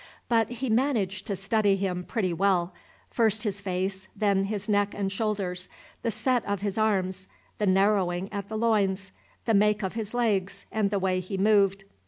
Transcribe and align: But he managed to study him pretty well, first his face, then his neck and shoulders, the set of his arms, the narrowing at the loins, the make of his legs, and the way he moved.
But 0.27 0.49
he 0.49 0.67
managed 0.67 1.27
to 1.27 1.35
study 1.35 1.75
him 1.75 2.03
pretty 2.03 2.33
well, 2.33 2.73
first 3.11 3.43
his 3.43 3.61
face, 3.61 4.07
then 4.15 4.45
his 4.45 4.67
neck 4.67 4.95
and 4.97 5.11
shoulders, 5.11 5.69
the 6.01 6.09
set 6.09 6.43
of 6.45 6.61
his 6.61 6.75
arms, 6.75 7.27
the 7.59 7.67
narrowing 7.67 8.27
at 8.33 8.49
the 8.49 8.57
loins, 8.57 9.11
the 9.45 9.53
make 9.53 9.83
of 9.83 9.93
his 9.93 10.15
legs, 10.15 10.65
and 10.71 10.89
the 10.89 10.97
way 10.97 11.19
he 11.19 11.37
moved. 11.37 11.83